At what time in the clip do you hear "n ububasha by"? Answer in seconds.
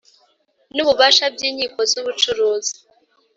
0.75-1.41